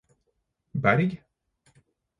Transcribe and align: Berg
Berg 0.81 1.11